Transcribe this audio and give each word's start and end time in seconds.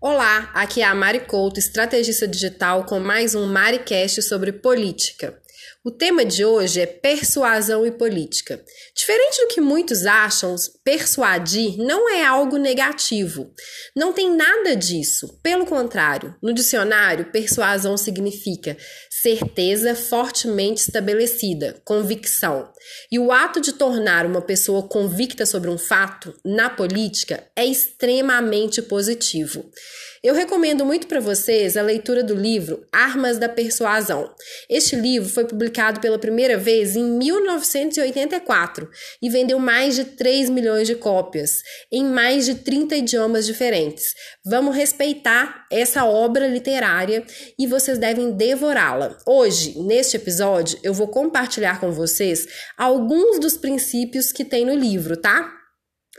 Olá, 0.00 0.48
aqui 0.54 0.80
é 0.80 0.84
a 0.84 0.94
Mari 0.94 1.26
Couto, 1.26 1.58
estrategista 1.58 2.28
digital, 2.28 2.84
com 2.84 3.00
mais 3.00 3.34
um 3.34 3.46
MariCast 3.46 4.22
sobre 4.22 4.52
política. 4.52 5.36
O 5.84 5.90
tema 5.90 6.24
de 6.24 6.44
hoje 6.44 6.80
é 6.80 6.86
persuasão 6.86 7.84
e 7.84 7.90
política. 7.90 8.62
Diferente 8.94 9.40
do 9.40 9.48
que 9.48 9.60
muitos 9.60 10.06
acham, 10.06 10.54
persuadir 10.84 11.78
não 11.78 12.08
é 12.08 12.24
algo 12.24 12.58
negativo. 12.58 13.50
Não 13.96 14.12
tem 14.12 14.30
nada 14.30 14.76
disso. 14.76 15.36
Pelo 15.42 15.66
contrário, 15.66 16.32
no 16.40 16.52
dicionário, 16.54 17.32
persuasão 17.32 17.96
significa 17.96 18.76
certeza 19.22 19.94
fortemente 19.94 20.80
estabelecida, 20.80 21.80
convicção. 21.84 22.72
E 23.10 23.18
o 23.18 23.32
ato 23.32 23.60
de 23.60 23.72
tornar 23.72 24.24
uma 24.24 24.40
pessoa 24.40 24.82
convicta 24.82 25.44
sobre 25.44 25.70
um 25.70 25.78
fato, 25.78 26.34
na 26.44 26.70
política, 26.70 27.44
é 27.56 27.64
extremamente 27.64 28.80
positivo. 28.82 29.64
Eu 30.22 30.34
recomendo 30.34 30.84
muito 30.84 31.06
para 31.06 31.20
vocês 31.20 31.76
a 31.76 31.82
leitura 31.82 32.24
do 32.24 32.34
livro 32.34 32.84
Armas 32.92 33.38
da 33.38 33.48
Persuasão. 33.48 34.28
Este 34.68 34.96
livro 34.96 35.28
foi 35.28 35.44
publicado 35.44 36.00
pela 36.00 36.18
primeira 36.18 36.56
vez 36.56 36.96
em 36.96 37.04
1984 37.04 38.90
e 39.22 39.30
vendeu 39.30 39.60
mais 39.60 39.94
de 39.94 40.04
3 40.04 40.50
milhões 40.50 40.88
de 40.88 40.96
cópias 40.96 41.62
em 41.92 42.04
mais 42.04 42.46
de 42.46 42.56
30 42.56 42.96
idiomas 42.96 43.46
diferentes. 43.46 44.12
Vamos 44.44 44.74
respeitar 44.74 45.66
essa 45.70 46.04
obra 46.04 46.48
literária 46.48 47.24
e 47.56 47.66
vocês 47.68 47.96
devem 47.96 48.32
devorá-la. 48.32 49.16
Hoje, 49.24 49.78
neste 49.78 50.16
episódio, 50.16 50.80
eu 50.82 50.92
vou 50.92 51.06
compartilhar 51.06 51.78
com 51.78 51.92
vocês 51.92 52.48
alguns 52.76 53.38
dos 53.38 53.56
princípios 53.56 54.32
que 54.32 54.44
tem 54.44 54.64
no 54.64 54.74
livro, 54.74 55.16
tá? 55.16 55.57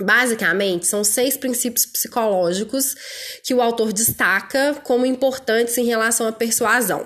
Basicamente, 0.02 0.88
são 0.88 1.04
seis 1.04 1.36
princípios 1.36 1.86
psicológicos 1.86 2.96
que 3.44 3.54
o 3.54 3.62
autor 3.62 3.92
destaca 3.92 4.76
como 4.84 5.06
importantes 5.06 5.78
em 5.78 5.86
relação 5.86 6.28
à 6.28 6.32
persuasão. 6.32 7.06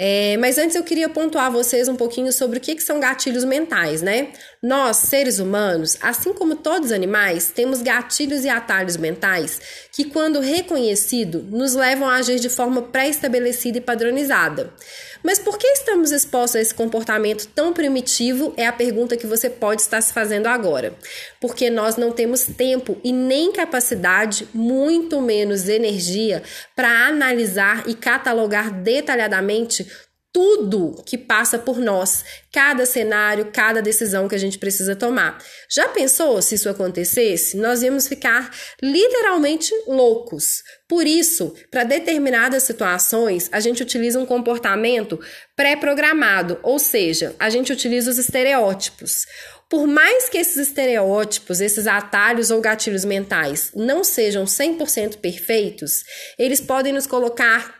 É, 0.00 0.36
mas 0.36 0.56
antes 0.58 0.76
eu 0.76 0.84
queria 0.84 1.08
pontuar 1.08 1.50
vocês 1.50 1.88
um 1.88 1.96
pouquinho 1.96 2.32
sobre 2.32 2.58
o 2.58 2.60
que, 2.60 2.76
que 2.76 2.82
são 2.82 3.00
gatilhos 3.00 3.44
mentais, 3.44 4.00
né? 4.00 4.32
Nós, 4.60 4.96
seres 4.96 5.38
humanos, 5.38 5.96
assim 6.02 6.32
como 6.32 6.56
todos 6.56 6.88
os 6.88 6.92
animais, 6.92 7.52
temos 7.54 7.80
gatilhos 7.80 8.44
e 8.44 8.48
atalhos 8.48 8.96
mentais 8.96 9.60
que, 9.92 10.06
quando 10.06 10.40
reconhecido, 10.40 11.44
nos 11.48 11.74
levam 11.74 12.08
a 12.08 12.16
agir 12.16 12.40
de 12.40 12.48
forma 12.48 12.82
pré-estabelecida 12.82 13.78
e 13.78 13.80
padronizada. 13.80 14.72
Mas 15.22 15.38
por 15.38 15.58
que 15.58 15.66
estamos 15.68 16.10
expostos 16.10 16.56
a 16.56 16.60
esse 16.60 16.74
comportamento 16.74 17.46
tão 17.54 17.72
primitivo? 17.72 18.52
É 18.56 18.66
a 18.66 18.72
pergunta 18.72 19.16
que 19.16 19.28
você 19.28 19.48
pode 19.48 19.82
estar 19.82 20.00
se 20.00 20.12
fazendo 20.12 20.48
agora. 20.48 20.92
Porque 21.40 21.70
nós 21.70 21.96
não 21.96 22.10
temos 22.10 22.42
tempo 22.42 22.98
e 23.04 23.12
nem 23.12 23.52
capacidade, 23.52 24.48
muito 24.52 25.20
menos 25.20 25.68
energia, 25.68 26.42
para 26.74 27.06
analisar 27.06 27.88
e 27.88 27.94
catalogar 27.94 28.72
detalhadamente 28.72 29.86
tudo 30.32 31.02
que 31.06 31.16
passa 31.16 31.58
por 31.58 31.78
nós, 31.78 32.24
cada 32.52 32.84
cenário, 32.84 33.50
cada 33.52 33.80
decisão 33.80 34.28
que 34.28 34.34
a 34.34 34.38
gente 34.38 34.58
precisa 34.58 34.94
tomar. 34.94 35.38
Já 35.70 35.88
pensou 35.88 36.40
se 36.42 36.54
isso 36.54 36.68
acontecesse? 36.68 37.56
Nós 37.56 37.82
íamos 37.82 38.06
ficar 38.06 38.50
literalmente 38.82 39.72
loucos. 39.86 40.62
Por 40.88 41.06
isso, 41.06 41.54
para 41.70 41.84
determinadas 41.84 42.62
situações, 42.62 43.48
a 43.52 43.60
gente 43.60 43.82
utiliza 43.82 44.18
um 44.20 44.26
comportamento 44.26 45.18
pré-programado, 45.56 46.58
ou 46.62 46.78
seja, 46.78 47.34
a 47.38 47.50
gente 47.50 47.72
utiliza 47.72 48.10
os 48.10 48.18
estereótipos. 48.18 49.26
Por 49.68 49.86
mais 49.86 50.30
que 50.30 50.38
esses 50.38 50.56
estereótipos, 50.68 51.60
esses 51.60 51.86
atalhos 51.86 52.50
ou 52.50 52.60
gatilhos 52.60 53.04
mentais 53.04 53.70
não 53.74 54.02
sejam 54.02 54.44
100% 54.44 55.18
perfeitos, 55.18 56.04
eles 56.38 56.60
podem 56.60 56.92
nos 56.92 57.06
colocar 57.06 57.77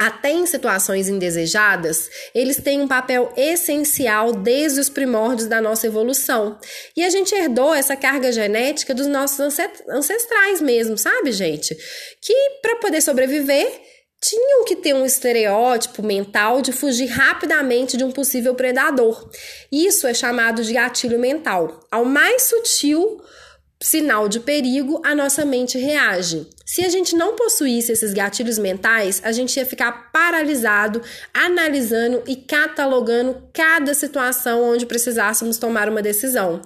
até 0.00 0.30
em 0.30 0.46
situações 0.46 1.10
indesejadas, 1.10 2.08
eles 2.34 2.56
têm 2.56 2.80
um 2.80 2.88
papel 2.88 3.30
essencial 3.36 4.32
desde 4.32 4.80
os 4.80 4.88
primórdios 4.88 5.46
da 5.46 5.60
nossa 5.60 5.86
evolução. 5.86 6.58
E 6.96 7.04
a 7.04 7.10
gente 7.10 7.34
herdou 7.34 7.74
essa 7.74 7.94
carga 7.94 8.32
genética 8.32 8.94
dos 8.94 9.06
nossos 9.06 9.38
ancestrais 9.86 10.62
mesmo, 10.62 10.96
sabe, 10.96 11.32
gente? 11.32 11.76
Que 12.22 12.32
para 12.62 12.76
poder 12.76 13.02
sobreviver, 13.02 13.70
tinham 14.22 14.64
que 14.64 14.76
ter 14.76 14.94
um 14.94 15.04
estereótipo 15.04 16.02
mental 16.02 16.62
de 16.62 16.72
fugir 16.72 17.06
rapidamente 17.06 17.98
de 17.98 18.04
um 18.04 18.10
possível 18.10 18.54
predador. 18.54 19.30
Isso 19.70 20.06
é 20.06 20.14
chamado 20.14 20.64
de 20.64 20.72
gatilho 20.72 21.18
mental. 21.18 21.78
Ao 21.90 22.06
mais 22.06 22.44
sutil 22.44 23.22
sinal 23.82 24.28
de 24.28 24.40
perigo, 24.40 25.00
a 25.04 25.14
nossa 25.14 25.44
mente 25.44 25.78
reage. 25.78 26.46
Se 26.66 26.84
a 26.84 26.88
gente 26.88 27.16
não 27.16 27.34
possuísse 27.34 27.90
esses 27.90 28.12
gatilhos 28.12 28.58
mentais, 28.58 29.20
a 29.24 29.32
gente 29.32 29.56
ia 29.56 29.64
ficar 29.64 30.12
paralisado, 30.12 31.02
analisando 31.32 32.22
e 32.28 32.36
catalogando 32.36 33.42
cada 33.52 33.94
situação 33.94 34.62
onde 34.62 34.86
precisássemos 34.86 35.56
tomar 35.56 35.88
uma 35.88 36.02
decisão. 36.02 36.60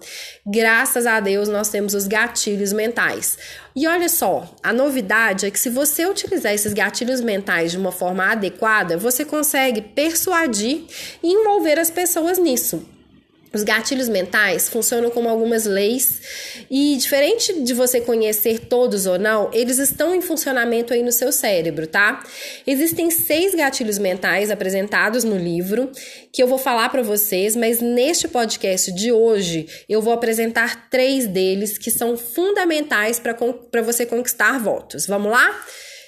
Graças 0.45 1.07
a 1.07 1.21
Deus, 1.21 1.49
nós 1.49 1.69
temos 1.69 1.95
os 1.95 2.07
gatilhos 2.07 2.73
mentais. 2.73 3.39
E 3.77 3.87
olha 3.87 4.09
só, 4.09 4.53
a 4.63 4.73
novidade 4.73 5.47
é 5.47 5.51
que 5.51 5.59
se 5.59 5.71
você 5.71 6.07
utilizar 6.07 6.53
esses 6.53 6.75
gatilhos 6.75 7.21
mentais 7.21 7.71
de 7.71 7.79
uma 7.79 7.93
forma 7.93 8.27
adequada, 8.31 8.99
você 8.99 9.25
consegue 9.25 9.81
persuadir 9.81 10.85
e 11.23 11.33
envolver 11.33 11.79
as 11.79 11.91
pessoas 11.91 12.39
nisso. 12.39 12.94
Os 13.55 13.63
gatilhos 13.63 14.09
mentais 14.09 14.69
funcionam 14.69 15.11
como 15.11 15.29
algumas 15.29 15.65
leis 15.65 16.21
e, 16.69 16.97
diferente 16.97 17.63
de 17.63 17.73
você 17.73 18.01
conhecer 18.01 18.67
todos 18.67 19.07
ou 19.07 19.19
não, 19.19 19.49
eles 19.53 19.79
estão 19.79 20.15
em 20.15 20.21
funcionamento 20.21 20.93
aí 20.93 21.03
no 21.03 21.13
seu 21.13 21.31
cérebro, 21.31 21.87
tá? 21.87 22.23
Existem 22.67 23.11
seis 23.11 23.55
gatilhos 23.55 23.97
mentais 23.97 24.51
apresentados 24.51 25.23
no 25.23 25.39
livro 25.39 25.91
que 26.33 26.43
eu 26.43 26.49
vou 26.49 26.59
falar 26.59 26.89
para 26.89 27.03
vocês, 27.03 27.55
mas 27.55 27.81
neste 27.81 28.27
podcast 28.27 28.91
de 28.91 29.13
hoje 29.13 29.67
eu 29.89 30.03
vou 30.03 30.13
apresentar 30.13 30.91
três 30.91 31.27
deles 31.27 31.79
que 31.79 31.91
são 31.91 32.17
fundamentais 32.17 33.21
para 33.21 33.83
você 33.83 34.05
conquistar 34.05 34.59
votos. 34.59 35.07
Vamos 35.07 35.31
lá? 35.31 35.65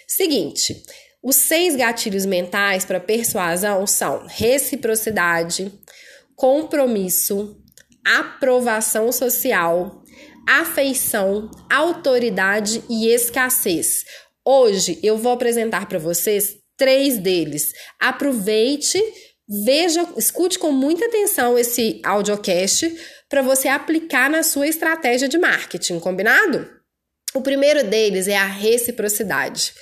Seguinte. 0.09 0.83
Os 1.23 1.35
seis 1.37 1.75
gatilhos 1.75 2.25
mentais 2.25 2.85
para 2.85 3.01
persuasão 3.01 3.85
são 3.85 4.27
reciprocidade, 4.29 5.73
compromisso, 6.37 7.57
aprovação 8.05 9.11
social, 9.11 10.03
afeição, 10.47 11.51
autoridade 11.69 12.85
e 12.89 13.09
escassez. 13.09 14.05
Hoje 14.45 15.01
eu 15.03 15.17
vou 15.17 15.33
apresentar 15.33 15.89
para 15.89 15.99
vocês 15.99 16.59
três 16.77 17.19
deles. 17.19 17.73
Aproveite, 17.99 19.03
veja, 19.65 20.07
escute 20.17 20.59
com 20.59 20.71
muita 20.71 21.07
atenção 21.07 21.59
esse 21.59 22.01
audiocast 22.05 22.95
para 23.29 23.43
você 23.43 23.67
aplicar 23.67 24.31
na 24.31 24.43
sua 24.43 24.69
estratégia 24.69 25.29
de 25.29 25.39
marketing, 25.39 25.99
combinado? 25.99 26.71
O 27.35 27.41
primeiro 27.41 27.85
deles 27.85 28.29
é 28.29 28.37
a 28.37 28.47
reciprocidade. 28.47 29.75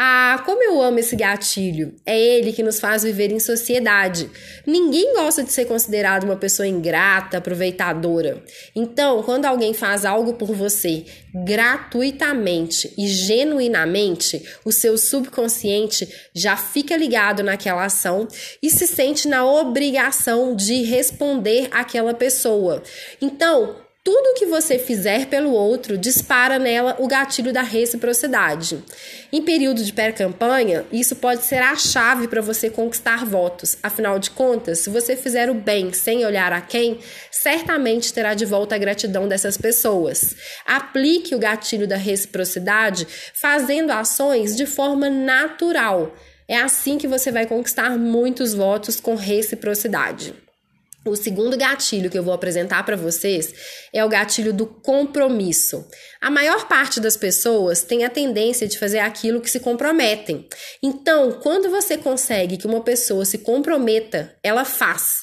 Ah, 0.00 0.40
como 0.46 0.62
eu 0.62 0.80
amo 0.80 1.00
esse 1.00 1.16
gatilho! 1.16 1.92
É 2.06 2.16
ele 2.16 2.52
que 2.52 2.62
nos 2.62 2.78
faz 2.78 3.02
viver 3.02 3.32
em 3.32 3.40
sociedade. 3.40 4.30
Ninguém 4.64 5.12
gosta 5.14 5.42
de 5.42 5.50
ser 5.50 5.64
considerado 5.64 6.22
uma 6.22 6.36
pessoa 6.36 6.68
ingrata, 6.68 7.38
aproveitadora. 7.38 8.40
Então, 8.76 9.24
quando 9.24 9.46
alguém 9.46 9.74
faz 9.74 10.04
algo 10.04 10.34
por 10.34 10.54
você 10.54 11.04
gratuitamente 11.34 12.94
e 12.96 13.08
genuinamente, 13.08 14.40
o 14.64 14.70
seu 14.70 14.96
subconsciente 14.96 16.08
já 16.32 16.56
fica 16.56 16.96
ligado 16.96 17.42
naquela 17.42 17.84
ação 17.84 18.28
e 18.62 18.70
se 18.70 18.86
sente 18.86 19.26
na 19.26 19.44
obrigação 19.44 20.54
de 20.54 20.84
responder 20.84 21.70
àquela 21.72 22.14
pessoa. 22.14 22.84
Então, 23.20 23.87
tudo 24.08 24.32
que 24.32 24.46
você 24.46 24.78
fizer 24.78 25.26
pelo 25.26 25.52
outro 25.52 25.98
dispara 25.98 26.58
nela 26.58 26.96
o 26.98 27.06
gatilho 27.06 27.52
da 27.52 27.60
reciprocidade. 27.60 28.82
Em 29.30 29.42
período 29.42 29.84
de 29.84 29.92
pré-campanha, 29.92 30.86
isso 30.90 31.14
pode 31.14 31.44
ser 31.44 31.58
a 31.58 31.76
chave 31.76 32.26
para 32.26 32.40
você 32.40 32.70
conquistar 32.70 33.26
votos. 33.26 33.76
Afinal 33.82 34.18
de 34.18 34.30
contas, 34.30 34.78
se 34.78 34.88
você 34.88 35.14
fizer 35.14 35.50
o 35.50 35.54
bem 35.54 35.92
sem 35.92 36.24
olhar 36.24 36.54
a 36.54 36.62
quem, 36.62 37.00
certamente 37.30 38.10
terá 38.10 38.32
de 38.32 38.46
volta 38.46 38.76
a 38.76 38.78
gratidão 38.78 39.28
dessas 39.28 39.58
pessoas. 39.58 40.34
Aplique 40.64 41.34
o 41.34 41.38
gatilho 41.38 41.86
da 41.86 41.98
reciprocidade 41.98 43.06
fazendo 43.34 43.90
ações 43.90 44.56
de 44.56 44.64
forma 44.64 45.10
natural. 45.10 46.16
É 46.48 46.56
assim 46.56 46.96
que 46.96 47.06
você 47.06 47.30
vai 47.30 47.44
conquistar 47.44 47.98
muitos 47.98 48.54
votos 48.54 49.00
com 49.00 49.14
reciprocidade. 49.14 50.47
O 51.04 51.14
segundo 51.14 51.56
gatilho 51.56 52.10
que 52.10 52.18
eu 52.18 52.22
vou 52.22 52.34
apresentar 52.34 52.84
para 52.84 52.96
vocês 52.96 53.54
é 53.92 54.04
o 54.04 54.08
gatilho 54.08 54.52
do 54.52 54.66
compromisso. 54.66 55.88
A 56.20 56.30
maior 56.30 56.66
parte 56.66 57.00
das 57.00 57.16
pessoas 57.16 57.82
tem 57.82 58.04
a 58.04 58.10
tendência 58.10 58.66
de 58.66 58.78
fazer 58.78 58.98
aquilo 58.98 59.40
que 59.40 59.50
se 59.50 59.60
comprometem. 59.60 60.46
Então, 60.82 61.32
quando 61.40 61.70
você 61.70 61.96
consegue 61.96 62.56
que 62.56 62.66
uma 62.66 62.82
pessoa 62.82 63.24
se 63.24 63.38
comprometa, 63.38 64.36
ela 64.42 64.64
faz. 64.64 65.22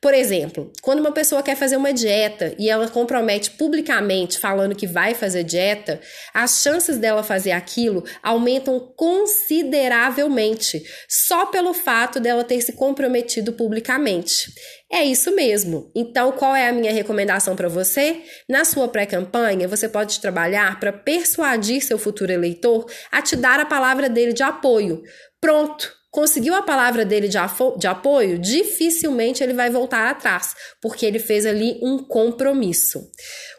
Por 0.00 0.12
exemplo, 0.12 0.70
quando 0.82 1.00
uma 1.00 1.10
pessoa 1.10 1.42
quer 1.42 1.56
fazer 1.56 1.76
uma 1.76 1.92
dieta 1.92 2.54
e 2.58 2.68
ela 2.68 2.86
compromete 2.86 3.52
publicamente 3.52 4.38
falando 4.38 4.76
que 4.76 4.86
vai 4.86 5.14
fazer 5.14 5.42
dieta, 5.42 5.98
as 6.34 6.62
chances 6.62 6.98
dela 6.98 7.22
fazer 7.22 7.52
aquilo 7.52 8.04
aumentam 8.22 8.78
consideravelmente, 8.94 10.84
só 11.08 11.46
pelo 11.46 11.72
fato 11.72 12.20
dela 12.20 12.44
ter 12.44 12.60
se 12.60 12.74
comprometido 12.74 13.54
publicamente. 13.54 14.52
É 14.92 15.02
isso 15.02 15.34
mesmo. 15.34 15.90
Então, 15.96 16.30
qual 16.30 16.54
é 16.54 16.68
a 16.68 16.72
minha 16.72 16.92
recomendação 16.92 17.56
para 17.56 17.68
você? 17.68 18.22
Na 18.48 18.66
sua 18.66 18.88
pré-campanha, 18.88 19.66
você 19.66 19.88
pode 19.88 20.20
trabalhar 20.20 20.78
para 20.78 20.92
persuadir 20.92 21.82
seu 21.82 21.98
futuro 21.98 22.30
eleitor 22.30 22.84
a 23.10 23.22
te 23.22 23.34
dar 23.34 23.58
a 23.58 23.66
palavra 23.66 24.10
dele 24.10 24.34
de 24.34 24.42
apoio. 24.42 25.02
Pronto! 25.40 25.95
Conseguiu 26.16 26.54
a 26.54 26.62
palavra 26.62 27.04
dele 27.04 27.28
de, 27.28 27.36
de 27.76 27.86
apoio? 27.86 28.38
Dificilmente 28.38 29.44
ele 29.44 29.52
vai 29.52 29.68
voltar 29.68 30.08
atrás, 30.08 30.54
porque 30.80 31.04
ele 31.04 31.18
fez 31.18 31.44
ali 31.44 31.78
um 31.82 31.98
compromisso. 31.98 33.10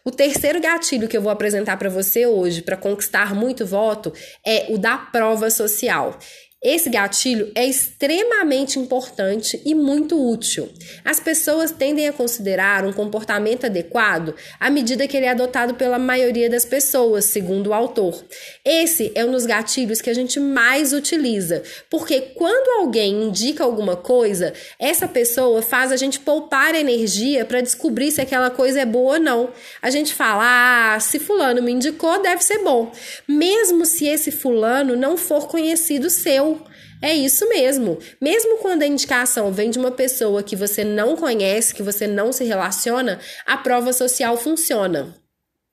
O 0.03 0.09
terceiro 0.09 0.59
gatilho 0.59 1.07
que 1.07 1.15
eu 1.15 1.21
vou 1.21 1.31
apresentar 1.31 1.77
para 1.77 1.87
você 1.87 2.25
hoje 2.25 2.63
para 2.63 2.75
conquistar 2.75 3.35
muito 3.35 3.63
voto 3.63 4.11
é 4.43 4.65
o 4.69 4.79
da 4.79 4.97
prova 4.97 5.51
social. 5.51 6.17
Esse 6.63 6.89
gatilho 6.89 7.51
é 7.53 7.67
extremamente 7.67 8.79
importante 8.79 9.61
e 9.63 9.75
muito 9.75 10.19
útil. 10.19 10.67
As 11.05 11.19
pessoas 11.19 11.69
tendem 11.69 12.07
a 12.07 12.13
considerar 12.13 12.83
um 12.83 12.91
comportamento 12.91 13.67
adequado 13.67 14.33
à 14.59 14.67
medida 14.67 15.07
que 15.07 15.15
ele 15.15 15.27
é 15.27 15.29
adotado 15.29 15.75
pela 15.75 15.99
maioria 15.99 16.49
das 16.49 16.65
pessoas, 16.65 17.25
segundo 17.25 17.67
o 17.67 17.73
autor. 17.75 18.25
Esse 18.65 19.11
é 19.13 19.23
um 19.23 19.31
dos 19.31 19.45
gatilhos 19.45 20.01
que 20.01 20.09
a 20.09 20.15
gente 20.15 20.39
mais 20.39 20.93
utiliza, 20.93 21.61
porque 21.91 22.21
quando 22.35 22.81
alguém 22.81 23.25
indica 23.25 23.63
alguma 23.63 23.95
coisa, 23.95 24.51
essa 24.79 25.07
pessoa 25.07 25.61
faz 25.61 25.91
a 25.91 25.95
gente 25.95 26.19
poupar 26.19 26.73
energia 26.73 27.45
para 27.45 27.61
descobrir 27.61 28.09
se 28.09 28.19
aquela 28.19 28.49
coisa 28.49 28.81
é 28.81 28.85
boa 28.85 29.13
ou 29.13 29.19
não. 29.19 29.49
A 29.79 29.91
gente 29.91 30.11
fala: 30.11 30.95
"Ah, 30.95 30.99
se 30.99 31.19
fulano 31.19 31.61
me 31.61 31.71
indicou, 31.71 32.19
deve 32.19 32.43
ser 32.43 32.63
bom", 32.63 32.91
mesmo 33.27 33.85
se 33.85 34.07
esse 34.07 34.31
fulano 34.31 34.95
não 34.95 35.15
for 35.15 35.47
conhecido 35.47 36.09
seu 36.55 36.67
é 37.01 37.13
isso 37.13 37.47
mesmo. 37.49 37.99
Mesmo 38.21 38.57
quando 38.57 38.83
a 38.83 38.87
indicação 38.87 39.51
vem 39.51 39.69
de 39.69 39.77
uma 39.77 39.91
pessoa 39.91 40.41
que 40.41 40.55
você 40.55 40.83
não 40.83 41.15
conhece, 41.15 41.73
que 41.73 41.83
você 41.83 42.07
não 42.07 42.31
se 42.31 42.43
relaciona, 42.43 43.19
a 43.45 43.57
prova 43.57 43.93
social 43.93 44.37
funciona. 44.37 45.15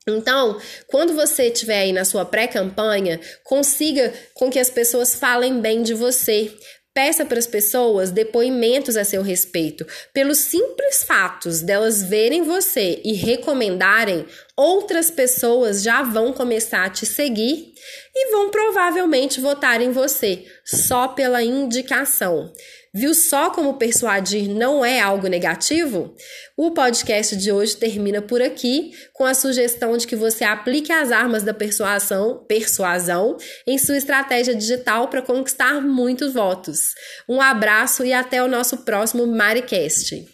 Então, 0.07 0.61
quando 0.87 1.15
você 1.15 1.45
estiver 1.45 1.79
aí 1.79 1.93
na 1.93 2.05
sua 2.05 2.27
pré-campanha, 2.27 3.19
consiga 3.43 4.13
com 4.35 4.51
que 4.51 4.59
as 4.59 4.69
pessoas 4.69 5.15
falem 5.15 5.61
bem 5.61 5.83
de 5.83 5.95
você. 5.95 6.55
Peça 6.95 7.25
para 7.25 7.41
as 7.41 7.47
pessoas 7.49 8.13
depoimentos 8.13 8.97
a 8.97 9.03
seu 9.03 9.21
respeito. 9.21 9.85
Pelos 10.13 10.39
simples 10.39 11.03
fatos 11.03 11.61
delas 11.61 12.05
verem 12.05 12.45
você 12.45 13.01
e 13.05 13.13
recomendarem, 13.15 14.25
outras 14.57 15.11
pessoas 15.11 15.83
já 15.83 16.05
vão 16.05 16.33
começar 16.33 16.85
a 16.85 16.91
te 16.91 17.05
seguir 17.05 17.75
e 18.15 18.31
vão 18.31 18.49
provavelmente 18.49 19.41
votar 19.41 19.81
em 19.81 19.91
você 19.91 20.45
só 20.65 21.09
pela 21.09 21.43
indicação. 21.43 22.53
Viu 22.95 23.13
só 23.13 23.51
como 23.51 23.75
persuadir 23.75 24.49
não 24.49 24.85
é 24.85 25.01
algo 25.01 25.27
negativo? 25.27 26.15
O 26.57 26.71
podcast 26.71 27.37
de 27.37 27.51
hoje 27.51 27.77
termina 27.77 28.23
por 28.23 28.41
aqui 28.41 28.93
com 29.13 29.25
a 29.25 29.35
sugestão 29.35 29.97
de 29.97 30.07
que 30.07 30.15
você 30.15 30.45
aplique 30.45 30.93
as 30.93 31.11
armas 31.11 31.43
da 31.43 31.53
persuasão, 31.53 32.45
persuasão 32.47 33.37
em 33.67 33.79
sua 33.79 33.97
estratégia 33.97 34.55
digital 34.55 35.09
para 35.09 35.23
conquistar 35.23 35.81
muitos 35.81 36.35
votos. 36.35 36.95
Um 37.29 37.41
abraço 37.41 38.05
e 38.05 38.13
até 38.13 38.41
o 38.41 38.49
nosso 38.49 38.79
próximo 38.85 39.27
Maricast. 39.27 40.34